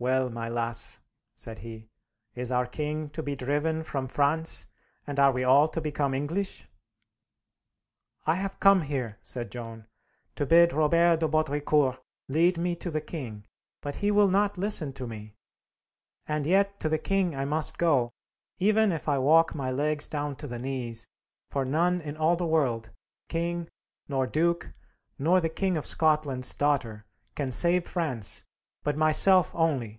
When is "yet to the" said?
16.44-16.98